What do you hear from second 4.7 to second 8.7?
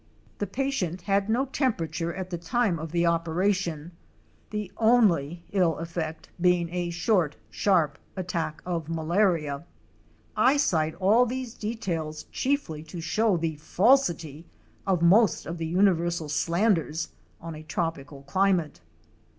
only ill effect being a short, sharp attack